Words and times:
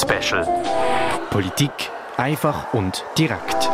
Special. 0.00 0.46
Politik 1.28 1.70
einfach 2.16 2.72
und 2.72 3.04
direkt. 3.18 3.68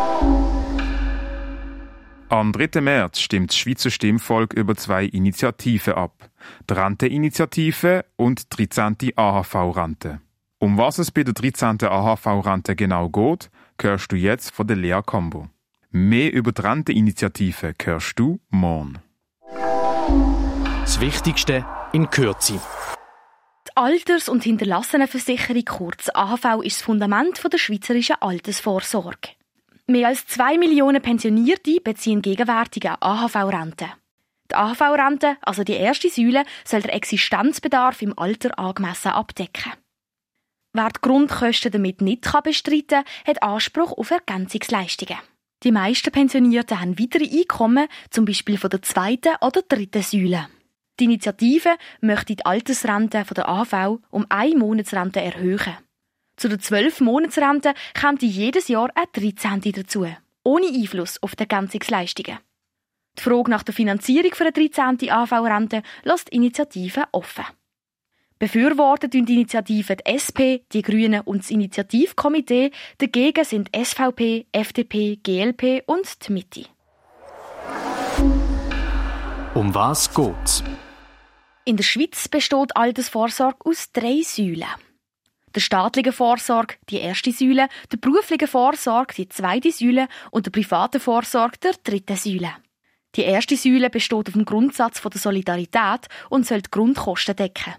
Am 2.29 2.53
3. 2.53 2.81
März 2.81 3.21
stimmt 3.21 3.51
das 3.51 3.57
Schweizer 3.57 3.91
Stimmvolk 3.91 4.53
über 4.55 4.75
zwei 4.75 5.05
Initiativen 5.05 5.95
ab. 5.95 6.29
Die 6.69 6.75
Rente-Initiative 6.75 8.05
und 8.17 8.59
die 8.59 8.69
13. 8.69 8.97
AHV-Rente. 9.15 10.21
Um 10.59 10.77
was 10.77 10.99
es 10.99 11.13
bei 11.13 11.23
der 11.23 11.35
13. 11.35 11.83
AHV-Rente 11.83 12.75
genau 12.75 13.09
geht, 13.09 13.49
hörst 13.81 14.11
du 14.11 14.17
jetzt 14.17 14.51
von 14.51 14.67
der 14.67 14.77
Lea 14.77 15.01
Combo. 15.07 15.49
Mehr 15.93 16.33
über 16.33 16.51
die 16.51 16.63
Rente-Initiative 16.63 17.73
hörst 17.85 18.19
du 18.19 18.41
morgen. 18.51 18.99
Das 20.81 20.99
Wichtigste 21.01 21.65
in 21.93 22.11
Kürze. 22.11 22.61
Alters- 23.79 24.31
und 24.31 24.43
Hinterlassenenversicherung 24.43 25.67
kurz 25.67 26.09
AHV 26.09 26.63
ist 26.63 26.79
das 26.79 26.83
Fundament 26.83 27.39
der 27.45 27.59
schweizerischen 27.59 28.17
Altersvorsorge. 28.21 29.29
Mehr 29.87 30.09
als 30.09 30.27
zwei 30.27 30.57
Millionen 30.57 31.03
Pensionierte 31.03 31.83
beziehen 31.85 32.23
gegenwärtige 32.23 33.03
AHV-Rente. 33.03 33.91
Die 34.51 34.55
AHV-Rente, 34.55 35.37
also 35.43 35.63
die 35.63 35.75
erste 35.75 36.09
Säule, 36.09 36.45
soll 36.65 36.81
der 36.81 36.95
Existenzbedarf 36.95 38.01
im 38.01 38.19
Alter 38.19 38.59
angemessen 38.59 39.13
abdecken. 39.13 39.73
Wer 40.73 40.89
die 40.89 41.01
Grundkosten 41.03 41.71
damit 41.71 42.01
nicht 42.01 42.23
bestreiten 42.43 43.05
kann, 43.05 43.05
hat 43.27 43.43
Anspruch 43.43 43.93
auf 43.93 44.11
Ergänzungsleistungen. 44.11 45.19
Die 45.65 45.73
meisten 45.73 46.13
Pensionierten 46.13 46.81
haben 46.81 46.99
weitere 46.99 47.29
Einkommen, 47.29 47.89
zum 48.09 48.25
Beispiel 48.25 48.57
von 48.57 48.71
der 48.71 48.81
zweiten 48.81 49.37
oder 49.43 49.61
dritten 49.61 50.03
Säule. 50.03 50.49
Die 50.99 51.05
Initiative 51.05 51.77
möchte 52.01 52.37
die 52.37 52.47
Altersrente 52.47 53.25
von 53.25 53.35
der 53.35 53.49
AV 53.49 53.99
um 54.11 54.25
eine 54.31 54.57
Monatsrente 54.57 55.21
erhöhen. 55.21 55.77
Zu 56.37 56.49
der 56.49 56.59
12 56.59 57.01
Monatsrente 57.01 57.75
kommt 57.99 58.23
jedes 58.23 58.69
Jahr 58.69 58.91
ein 58.95 59.07
13. 59.13 59.73
dazu, 59.73 60.07
ohne 60.43 60.67
Einfluss 60.67 61.23
auf 61.23 61.37
die 61.37 61.43
Ergänzungsleistungen. 61.43 62.39
Die 63.19 63.23
Frage 63.23 63.51
nach 63.51 63.63
der 63.63 63.75
Finanzierung 63.75 64.33
für 64.33 64.45
eine 64.45 64.53
13. 64.53 65.11
AV-Rente 65.11 65.83
lässt 66.03 66.31
die 66.31 66.37
Initiative 66.37 67.05
offen. 67.13 67.45
Befürwortet 68.39 69.15
die 69.15 69.21
Initiative 69.21 69.97
die 69.97 70.05
SP, 70.13 70.61
die 70.73 70.83
Grünen 70.83 71.23
und 71.23 71.39
das 71.39 71.51
Initiativkomitee. 71.51 72.71
Dagegen 72.99 73.45
sind 73.45 73.71
SVP, 73.75 74.47
FDP, 74.53 75.19
GLP 75.23 75.83
und 75.87 76.29
die 76.29 76.33
Mitte. 76.33 76.67
Um 79.55 79.75
was 79.75 80.13
geht's? 80.13 80.63
In 81.69 81.77
der 81.77 81.83
Schweiz 81.83 82.29
besteht 82.29 82.77
Altersvorsorge 82.77 83.59
aus 83.65 83.91
drei 83.93 84.23
Säulen. 84.23 84.69
Der 85.53 85.61
staatlichen 85.61 86.13
Vorsorge, 86.13 86.77
die 86.89 87.01
erste 87.01 87.33
Säule, 87.33 87.69
der 87.91 87.97
beruflichen 87.97 88.47
Vorsorge, 88.47 89.15
die 89.17 89.29
zweite 89.29 89.73
Säule 89.73 90.07
und 90.31 90.47
der 90.47 90.53
privaten 90.53 91.01
Vorsorge, 91.01 91.59
der 91.59 91.73
dritte 91.83 92.15
Säule. 92.15 92.53
Die 93.17 93.23
erste 93.23 93.57
Säule 93.57 93.91
besteht 93.91 94.29
auf 94.29 94.35
dem 94.35 94.45
Grundsatz 94.45 95.03
der 95.03 95.21
Solidarität 95.21 96.07
und 96.31 96.47
soll 96.47 96.63
die 96.63 96.71
Grundkosten 96.71 97.35
decken. 97.35 97.75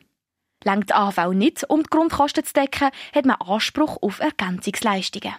Längt 0.66 0.94
AV 0.94 1.34
nicht, 1.34 1.64
um 1.70 1.84
die 1.84 1.90
Grundkosten 1.90 2.44
zu 2.44 2.52
decken, 2.52 2.90
hat 3.16 3.26
man 3.26 3.38
Anspruch 3.40 4.00
auf 4.02 4.20
Ergänzungsleistungen. 4.20 5.36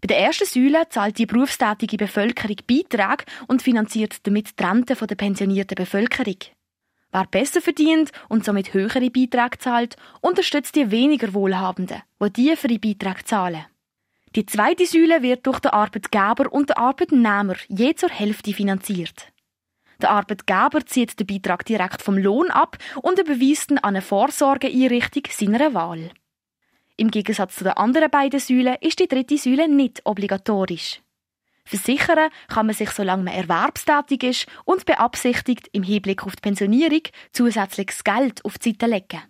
Bei 0.00 0.06
der 0.06 0.20
ersten 0.20 0.46
Säule 0.46 0.88
zahlt 0.90 1.18
die 1.18 1.26
berufstätige 1.26 1.96
Bevölkerung 1.96 2.56
Beiträge 2.68 3.24
und 3.48 3.62
finanziert 3.62 4.24
damit 4.28 4.60
die 4.60 4.62
Rente 4.62 4.94
der 4.94 5.16
pensionierten 5.16 5.74
Bevölkerung. 5.74 6.38
Wer 7.12 7.26
besser 7.26 7.60
verdient 7.60 8.12
und 8.28 8.44
somit 8.44 8.72
höhere 8.72 9.10
Beiträge 9.10 9.58
zahlt, 9.58 9.96
unterstützt 10.20 10.76
die 10.76 10.90
weniger 10.90 11.34
Wohlhabenden, 11.34 12.02
die 12.22 12.30
tiefere 12.30 12.78
Beiträge 12.78 13.24
zahlen. 13.24 13.66
Die 14.36 14.46
zweite 14.46 14.86
Säule 14.86 15.22
wird 15.22 15.44
durch 15.44 15.58
den 15.58 15.72
Arbeitgeber 15.72 16.52
und 16.52 16.68
den 16.68 16.76
Arbeitnehmer 16.76 17.56
je 17.66 17.94
zur 17.94 18.10
Hälfte 18.10 18.54
finanziert. 18.54 19.32
Der 20.00 20.10
Arbeitgeber 20.10 20.86
zieht 20.86 21.18
den 21.18 21.26
Beitrag 21.26 21.64
direkt 21.64 22.00
vom 22.00 22.16
Lohn 22.16 22.50
ab 22.50 22.78
und 23.02 23.18
überweist 23.18 23.72
ihn 23.72 23.78
an 23.78 23.96
eine 23.96 24.02
Vorsorgeeinrichtung 24.02 25.24
seiner 25.30 25.74
Wahl. 25.74 26.10
Im 26.96 27.10
Gegensatz 27.10 27.56
zu 27.56 27.64
den 27.64 27.72
anderen 27.72 28.10
beiden 28.10 28.38
Säulen 28.38 28.76
ist 28.80 29.00
die 29.00 29.08
dritte 29.08 29.36
Säule 29.36 29.68
nicht 29.68 30.00
obligatorisch. 30.04 31.00
Versichern 31.70 32.30
kann 32.48 32.66
man 32.66 32.74
sich, 32.74 32.90
solange 32.90 33.22
man 33.22 33.34
erwerbstätig 33.34 34.22
ist 34.24 34.46
und 34.64 34.86
beabsichtigt, 34.86 35.68
im 35.72 35.84
Hinblick 35.84 36.26
auf 36.26 36.34
die 36.34 36.40
Pensionierung 36.40 37.02
zusätzliches 37.32 38.02
Geld 38.02 38.44
auf 38.44 38.58
die 38.58 38.70
Seite 38.72 38.86
legen. 38.86 39.22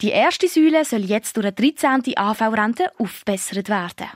Die 0.00 0.10
erste 0.10 0.48
Säule 0.48 0.84
soll 0.84 1.04
jetzt 1.04 1.36
durch 1.36 1.46
eine 1.46 1.52
13. 1.52 2.16
AV-Rente 2.16 2.90
aufbessert 2.98 3.68
werden. 3.68 4.08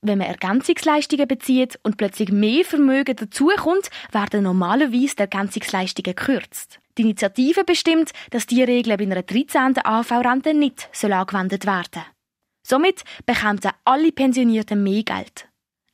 Wenn 0.00 0.18
man 0.18 0.28
Ergänzungsleistungen 0.28 1.26
bezieht 1.26 1.78
und 1.82 1.96
plötzlich 1.96 2.30
mehr 2.30 2.64
Vermögen 2.64 3.16
dazukommt, 3.16 3.90
werden 4.12 4.44
normalerweise 4.44 5.16
die 5.16 5.22
Ergänzungsleistungen 5.22 6.14
gekürzt. 6.14 6.78
Die 6.96 7.02
Initiative 7.02 7.64
bestimmt, 7.64 8.12
dass 8.30 8.46
diese 8.46 8.68
Regeln 8.68 8.96
bei 8.96 9.04
einer 9.04 9.22
13. 9.22 9.84
AV-Rente 9.84 10.54
nicht 10.54 10.88
angewendet 11.02 11.64
werden 11.66 11.84
sollen. 11.94 12.06
Somit 12.62 13.02
bekommen 13.24 13.60
alle 13.84 14.12
Pensionierten 14.12 14.82
mehr 14.82 15.02
Geld 15.02 15.47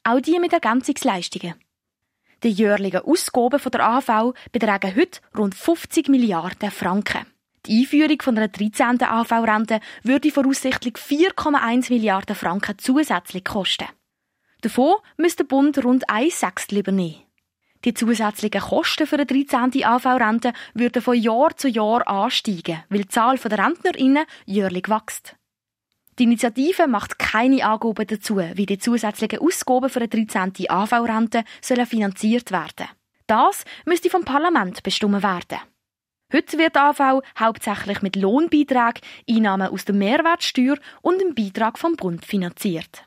auch 0.05 0.21
die 0.21 0.39
mit 0.39 0.53
Ergänzungsleistungen. 0.53 1.55
Die 2.43 2.51
jährlichen 2.51 3.01
Ausgaben 3.01 3.61
der 3.73 3.89
AV 3.89 4.35
betragen 4.53 4.95
heute 4.95 5.21
rund 5.37 5.55
50 5.55 6.09
Milliarden 6.09 6.71
Franken. 6.71 7.27
Die 7.67 7.81
Einführung 7.81 8.21
von 8.21 8.37
einer 8.37 8.49
13. 8.49 9.03
AV-Rente 9.03 9.81
würde 10.03 10.31
voraussichtlich 10.31 10.97
4,1 10.97 11.91
Milliarden 11.91 12.37
Franken 12.37 12.77
zusätzlich 12.79 13.45
kosten. 13.45 13.89
Davon 14.61 14.97
müsste 15.17 15.45
der 15.45 15.49
Bund 15.49 15.83
rund 15.83 16.09
ein 16.11 16.29
Sechstel 16.29 16.81
übernehmen. 16.81 17.23
Die 17.87 17.95
zusätzlichen 17.95 18.61
Kosten 18.61 19.07
für 19.07 19.17
eine 19.17 19.27
13. 19.27 19.83
AV-Rente 19.85 20.53
würden 20.75 21.03
von 21.03 21.15
Jahr 21.15 21.57
zu 21.57 21.69
Jahr 21.69 22.07
ansteigen, 22.07 22.83
weil 22.89 23.03
die 23.03 23.09
Zahl 23.09 23.39
der 23.39 23.59
Rentnerinnen 23.59 24.25
jährlich 24.45 24.89
wächst. 24.89 25.37
Die 26.19 26.25
Initiative 26.25 26.87
macht 26.87 27.19
keine 27.19 27.65
Angaben 27.65 28.07
dazu, 28.07 28.37
wie 28.37 28.67
die 28.67 28.79
zusätzlichen 28.79 29.41
Ausgaben 29.41 29.91
für 29.91 30.01
eine 30.01 30.09
13. 30.09 30.53
AV-Rente 30.69 31.45
sollen 31.61 31.87
finanziert 31.87 32.53
werden. 32.53 32.89
Das 33.27 33.65
müsste 33.85 34.11
vom 34.11 34.25
Parlament 34.25 34.83
bestimmt 34.83 35.23
werden. 35.23 35.59
Heute 36.33 36.59
wird 36.59 36.77
AV 36.77 37.23
hauptsächlich 37.39 38.03
mit 38.03 38.17
Lohnbeitrag, 38.17 39.01
Einnahmen 39.29 39.69
aus 39.69 39.85
der 39.85 39.95
Mehrwertsteuer 39.95 40.77
und 41.03 41.21
dem 41.21 41.35
Beitrag 41.35 41.79
vom 41.79 41.97
Bund 41.97 42.25
finanziert. 42.25 43.05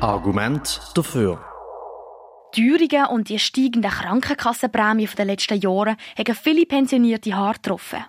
Argument 0.00 0.80
dafür. 0.94 1.44
Die 2.56 2.68
Teuerungen 2.68 3.06
und 3.14 3.28
die 3.28 3.38
steigenden 3.38 3.90
Krankenkassenprämien 3.90 5.10
der 5.16 5.24
letzten 5.24 5.60
Jahre 5.60 5.96
haben 6.16 6.34
viele 6.34 6.66
Pensionierte 6.66 7.34
hart 7.34 7.62
getroffen. 7.62 8.04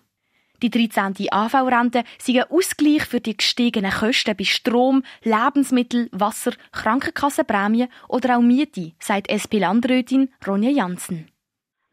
Die 0.66 0.72
13. 0.72 1.28
AV-Rente 1.30 2.04
sei 2.18 2.42
ein 2.42 2.50
Ausgleich 2.50 3.04
für 3.06 3.20
die 3.20 3.38
gestiegenen 3.38 3.92
Kosten 3.92 4.36
bei 4.36 4.46
Strom, 4.46 5.04
Lebensmittel, 5.22 6.10
Wasser, 6.12 6.54
Krankenkassenprämien 6.72 7.88
oder 8.10 8.38
auch 8.38 8.42
Miete, 8.42 8.94
sagt 8.98 9.30
SP-Landrätin 9.30 10.30
Ronja 10.48 10.72
Janssen. 10.72 11.30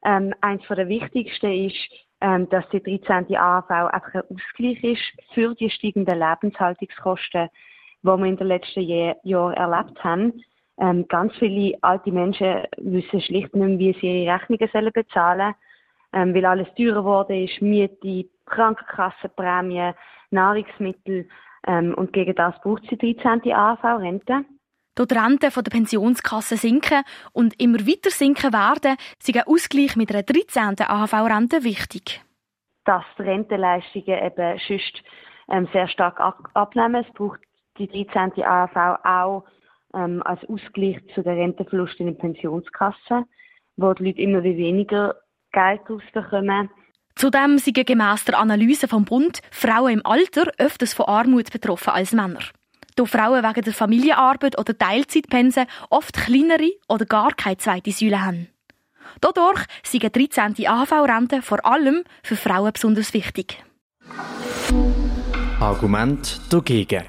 Ähm, 0.07 0.33
eines 0.41 0.67
der 0.67 0.89
wichtigsten 0.89 1.53
ist, 1.53 1.77
ähm, 2.23 2.49
dass 2.49 2.65
die 2.71 2.83
13. 2.83 3.37
AV 3.37 3.69
einfach 3.69 4.15
ein 4.15 4.23
Ausgleich 4.31 4.83
ist 4.83 5.35
für 5.35 5.55
die 5.55 5.69
steigenden 5.69 6.19
Lebenshaltungskosten, 6.19 7.51
die 8.03 8.07
wir 8.07 8.25
in 8.25 8.39
den 8.39 8.47
letzten 8.47 8.81
Jahren 8.81 9.53
erlebt 9.53 10.03
haben. 10.03 10.43
Ähm, 10.81 11.07
ganz 11.09 11.35
viele 11.37 11.77
alte 11.83 12.11
Menschen 12.11 12.63
wissen 12.79 13.21
schlicht 13.21 13.55
nicht 13.55 13.55
mehr, 13.55 13.79
wie 13.79 13.93
sie 14.01 14.25
ihre 14.25 14.35
Rechnungen 14.35 14.93
bezahlen 14.95 15.39
sollen 15.41 15.55
ähm, 16.13 16.35
weil 16.35 16.45
alles 16.45 16.69
teurer 16.77 17.01
geworden 17.01 17.45
ist, 17.45 17.61
Miete, 17.63 18.29
Krankenkassenprämien, 18.53 19.95
Nahrungsmittel 20.31 21.29
ähm, 21.67 21.95
und 21.95 22.13
gegen 22.13 22.35
das 22.35 22.55
braucht 22.61 22.85
sie 22.89 22.97
13. 22.97 23.53
AV-Rente. 23.53 24.45
Da 24.95 25.07
die 25.07 25.15
Renten 25.15 25.51
der 25.51 25.71
Pensionskasse 25.71 26.57
sinken 26.57 27.03
und 27.33 27.59
immer 27.61 27.79
weiter 27.87 28.11
sinken 28.11 28.53
werden, 28.53 28.99
ist 29.19 29.35
ein 29.35 29.43
Ausgleich 29.47 29.97
mit 29.97 30.11
einer 30.11 30.23
13. 30.23 30.77
AHV-Rente 30.87 31.65
wichtig. 31.65 32.21
Dass 32.85 33.05
die 33.17 33.23
Rentenleistungen 33.23 34.23
eben 34.23 34.61
sonst 34.69 35.03
ähm, 35.49 35.69
sehr 35.73 35.89
stark 35.89 36.21
abnehmen. 36.21 37.07
Es 37.07 37.15
braucht 37.15 37.41
die 37.79 37.89
13. 37.89 38.43
AHV 38.45 38.77
auch 39.05 39.45
ähm, 39.95 40.23
als 40.25 40.45
Ausgleich 40.49 41.01
zu 41.15 41.23
den 41.23 41.39
Rentenverlusten 41.39 42.07
in 42.07 42.15
den 42.15 42.19
Pensionskassen, 42.19 43.25
wo 43.77 43.95
die 43.95 44.05
Leute 44.05 44.21
immer 44.21 44.43
weniger 44.43 45.17
Geld 45.53 45.89
rausbekommen. 45.89 46.69
Zudem 47.15 47.59
sind 47.59 47.87
gemäss 47.87 48.25
der 48.25 48.39
Analyse 48.39 48.89
vom 48.89 49.05
Bund 49.05 49.41
Frauen 49.51 49.95
im 49.95 50.07
Alter 50.07 50.51
öfters 50.59 50.95
von 50.95 51.07
Armut 51.07 51.51
betroffen 51.51 51.91
als 51.91 52.13
Männer. 52.13 52.41
Da 52.97 53.05
Frauen 53.05 53.43
wegen 53.43 53.63
der 53.63 53.73
Familienarbeit 53.73 54.59
oder 54.59 54.77
Teilzeitpensen 54.77 55.67
oft 55.89 56.15
kleinere 56.15 56.73
oder 56.89 57.07
gar 57.07 57.33
keine 57.35 57.57
zweite 57.57 57.91
Säule 57.91 58.23
haben. 58.23 58.49
Dadurch 59.21 59.65
sind 59.83 60.15
13. 60.15 60.67
AHV-Rente 60.67 61.43
vor 61.43 61.65
allem 61.65 62.03
für 62.23 62.37
Frauen 62.37 62.73
besonders 62.73 63.15
wichtig. 63.15 63.63
Argument 65.61 66.41
dagegen. 66.51 67.05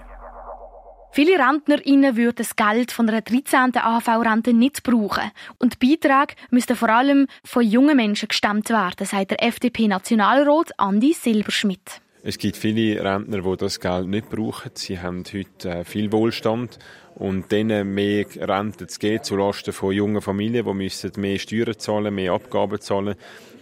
Viele 1.15 1.38
RentnerInnen 1.38 2.18
würden 2.18 2.38
das 2.38 2.56
Geld 2.56 2.92
von 2.92 3.07
einer 3.07 3.21
13. 3.21 3.77
AHV-Rente 3.77 4.51
nicht 4.51 4.81
brauchen. 4.81 5.30
Und 5.60 5.80
die 5.80 5.95
Beiträge 5.95 6.33
müssten 6.50 6.75
vor 6.75 6.89
allem 6.89 7.27
von 7.44 7.62
jungen 7.62 7.98
Menschen 7.98 8.30
gestemmt 8.30 8.71
werden, 8.71 9.06
sagt 9.06 9.30
der 9.30 9.44
FDP-Nationalrat 9.44 10.71
Andi 10.80 11.13
Silberschmidt. 11.13 12.01
Es 12.25 12.38
gibt 12.38 12.56
viele 12.56 13.04
Rentner, 13.04 13.42
die 13.42 13.58
das 13.58 13.81
Geld 13.81 14.08
nicht 14.08 14.30
brauchen. 14.30 14.72
Sie 14.75 14.98
haben 14.98 15.25
heute 15.34 15.70
äh, 15.70 15.84
viel 15.84 16.10
Wohlstand 16.14 16.80
und 17.16 17.52
denen 17.52 17.94
mehr 17.94 18.25
Rente 18.38 18.88
zu 18.88 18.98
geben 18.98 19.25
zulasten 19.25 19.74
von 19.74 19.92
jungen 19.92 20.22
Familien, 20.22 20.66
die 20.66 20.74
müssen 20.74 21.12
mehr 21.18 21.38
Steuern 21.38 21.78
zahlen, 21.78 22.16
mehr 22.16 22.31
Abgaben 22.31 22.80
zahlen, 22.80 23.16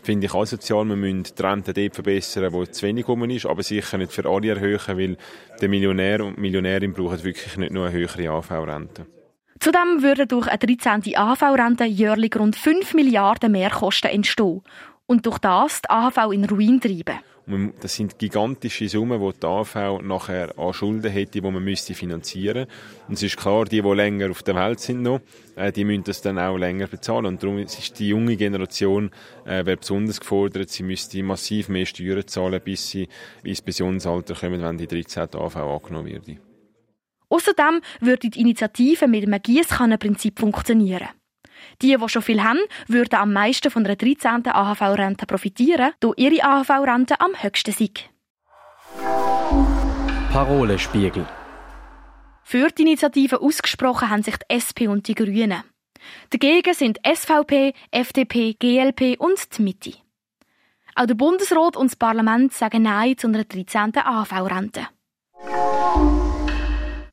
finde 0.04 0.28
ich 0.28 0.36
asozial. 0.36 0.86
Wir 0.86 0.96
müssen 0.96 1.24
die 1.24 1.42
Rente 1.42 1.74
dort 1.74 1.96
verbessern, 1.96 2.54
wo 2.54 2.64
zu 2.64 2.86
wenig 2.86 3.08
rum 3.08 3.28
ist, 3.32 3.48
aber 3.48 3.64
sicher 3.64 3.98
nicht 3.98 4.12
für 4.12 4.30
alle 4.30 4.50
erhöhen, 4.50 4.80
weil 4.90 5.18
der 5.60 5.68
Millionär 5.68 6.24
und 6.24 6.36
die 6.36 6.42
Millionärin 6.42 6.94
brauchen 6.94 7.24
wirklich 7.24 7.58
nicht 7.58 7.74
nur 7.74 7.88
eine 7.88 7.98
höhere 7.98 8.30
AV-Rente. 8.30 9.08
Zudem 9.60 10.04
würden 10.04 10.28
durch 10.28 10.48
eine 10.48 10.60
13. 10.60 11.16
AHV-Rente 11.16 11.86
jährlich 11.86 12.36
rund 12.38 12.56
5 12.56 12.94
Milliarden 12.94 13.54
Mehrkosten 13.54 14.12
entstehen 14.12 14.62
und 15.08 15.26
durch 15.26 15.40
das 15.40 15.82
die 15.82 15.90
AHV 15.90 16.32
in 16.32 16.46
Ruin 16.46 16.80
treiben. 16.80 17.22
Das 17.82 17.96
sind 17.96 18.20
gigantische 18.20 18.88
Summen, 18.88 19.20
die 19.20 19.40
die 19.40 19.46
AV 19.46 20.02
nachher 20.02 20.58
an 20.58 20.74
Schulden 20.74 21.12
hätte, 21.12 21.32
die 21.32 21.42
man 21.42 21.64
müsste 21.64 21.94
finanzieren 21.94 22.68
Und 23.08 23.16
es 23.16 23.24
ist 23.24 23.38
klar, 23.38 23.66
die, 23.66 23.82
die 23.82 23.90
länger 23.90 24.30
auf 24.30 24.44
der 24.44 24.56
Welt 24.56 24.80
sind 24.80 25.02
noch, 25.02 25.22
äh, 25.56 25.72
die 25.72 25.84
müssen 25.84 26.04
das 26.04 26.22
dann 26.22 26.38
auch 26.38 26.58
länger 26.58 26.88
bezahlen. 26.88 27.26
Und 27.26 27.42
darum 27.42 27.58
ist 27.58 28.00
die 28.00 28.10
junge 28.10 28.38
Generation 28.38 29.12
äh, 29.46 29.64
besonders 29.64 30.20
gefordert. 30.20 30.70
Sie 30.70 30.84
müsste 30.84 31.22
massiv 31.24 31.68
mehr 31.70 31.86
Steuern 31.86 32.28
zahlen, 32.28 32.62
bis 32.64 32.90
sie 32.90 33.08
ins 33.44 33.62
Pensionsalter 33.62 34.36
kommen, 34.36 34.62
wenn 34.62 34.78
die 34.78 34.88
13. 34.88 35.30
AV 35.34 35.56
angenommen 35.56 36.12
wird. 36.12 36.38
Außerdem 37.30 37.82
würde 38.02 38.30
die 38.30 38.40
Initiative 38.40 39.08
mit 39.08 39.26
einem 39.26 39.42
Giesskannenprinzip 39.42 40.40
funktionieren. 40.40 41.08
Die, 41.82 41.96
die 41.96 42.10
schon 42.10 42.22
viel 42.22 42.44
haben, 42.44 42.60
würden 42.88 43.16
am 43.16 43.34
meisten 43.34 43.72
von 43.72 43.86
einer 43.86 43.96
13. 43.96 44.48
AHV-Rente 44.48 45.26
profitieren, 45.26 45.94
da 46.00 46.12
ihre 46.16 46.44
AHV-Rente 46.44 47.20
am 47.20 47.32
höchsten 47.42 47.74
sei. 47.74 47.90
Parolenspiegel. 50.32 51.26
Für 52.44 52.70
die 52.70 52.82
Initiative 52.84 53.42
ausgesprochen 53.42 54.10
haben 54.10 54.24
sich 54.24 54.36
die 54.38 54.56
SP 54.56 54.88
und 54.88 55.08
die 55.08 55.16
Grünen. 55.16 55.64
Dagegen 56.30 56.74
sind 56.74 57.00
SVP, 57.06 57.74
FDP, 57.92 58.54
GLP 58.54 59.20
und 59.20 59.58
die 59.58 59.62
Mitte. 59.62 59.94
Auch 60.96 61.06
der 61.06 61.16
Bundesrat 61.16 61.78
und 61.78 61.92
das 61.92 61.96
Parlament 61.96 62.54
sagen 62.54 62.84
Nein 62.84 63.18
zu 63.18 63.28
einer 63.28 63.44
13. 63.44 63.96
AHV-Rente. 63.96 64.88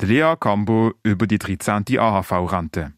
Lea 0.03 0.35
Cambo 0.39 0.93
über 1.03 1.27
die 1.27 1.39
13. 1.39 1.85
AHV-Rente. 1.99 2.95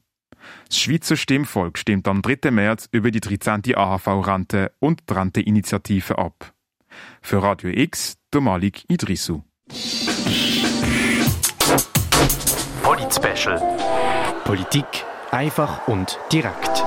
Das 0.68 0.78
Schweizer 0.78 1.16
Stimmvolk 1.16 1.78
stimmt 1.78 2.08
am 2.08 2.22
3. 2.22 2.50
März 2.50 2.88
über 2.92 3.10
die 3.10 3.20
13. 3.20 3.74
AHV-Rente 3.74 4.72
und 4.78 5.02
die 5.08 5.14
Rente-Initiative 5.14 6.18
ab. 6.18 6.52
Für 7.22 7.42
Radio 7.42 7.70
X, 7.70 8.16
der 8.32 8.40
Malik 8.40 8.84
Idrisu. 8.88 9.42
Polit 12.82 13.14
Special. 13.14 13.60
Politik 14.44 14.86
einfach 15.30 15.86
und 15.86 16.18
direkt. 16.32 16.82